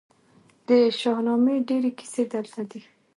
[0.67, 0.69] د
[0.99, 2.81] شاهنامې ډیرې کیسې دلته دي